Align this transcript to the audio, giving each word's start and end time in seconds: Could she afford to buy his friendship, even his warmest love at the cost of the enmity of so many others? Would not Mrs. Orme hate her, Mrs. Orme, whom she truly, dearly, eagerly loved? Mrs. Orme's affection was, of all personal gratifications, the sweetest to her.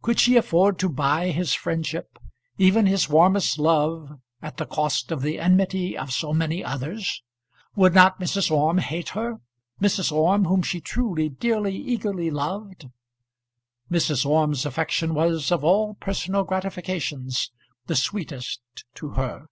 Could 0.00 0.18
she 0.18 0.36
afford 0.36 0.78
to 0.78 0.88
buy 0.88 1.32
his 1.32 1.52
friendship, 1.52 2.18
even 2.56 2.86
his 2.86 3.10
warmest 3.10 3.58
love 3.58 4.18
at 4.40 4.56
the 4.56 4.64
cost 4.64 5.12
of 5.12 5.20
the 5.20 5.38
enmity 5.38 5.94
of 5.98 6.14
so 6.14 6.32
many 6.32 6.64
others? 6.64 7.22
Would 7.76 7.92
not 7.92 8.18
Mrs. 8.18 8.50
Orme 8.50 8.78
hate 8.78 9.10
her, 9.10 9.36
Mrs. 9.78 10.10
Orme, 10.12 10.46
whom 10.46 10.62
she 10.62 10.80
truly, 10.80 11.28
dearly, 11.28 11.76
eagerly 11.76 12.30
loved? 12.30 12.88
Mrs. 13.90 14.24
Orme's 14.24 14.64
affection 14.64 15.12
was, 15.12 15.52
of 15.52 15.62
all 15.62 15.92
personal 15.92 16.44
gratifications, 16.44 17.52
the 17.86 17.96
sweetest 17.96 18.62
to 18.94 19.10
her. 19.10 19.44